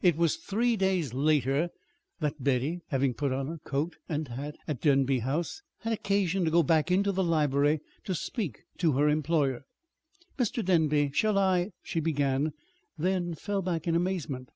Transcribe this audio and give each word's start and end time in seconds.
It 0.00 0.16
was 0.16 0.36
three 0.36 0.74
days 0.74 1.12
later 1.12 1.68
that 2.20 2.42
Betty, 2.42 2.80
having 2.86 3.12
put 3.12 3.30
on 3.30 3.48
her 3.48 3.52
hat 3.62 3.98
and 4.08 4.26
coat 4.26 4.56
at 4.66 4.80
Denby 4.80 5.18
House, 5.18 5.60
had 5.80 5.92
occasion 5.92 6.46
to 6.46 6.50
go 6.50 6.62
back 6.62 6.90
into 6.90 7.12
the 7.12 7.22
library 7.22 7.80
to 8.04 8.14
speak 8.14 8.62
to 8.78 8.92
her 8.92 9.10
employer. 9.10 9.66
"Mr. 10.38 10.64
Denby, 10.64 11.10
shall 11.12 11.36
I" 11.36 11.72
she 11.84 12.00
began; 12.00 12.54
then 12.96 13.34
fell 13.34 13.60
back 13.60 13.86
in 13.86 13.94
amazement. 13.94 14.48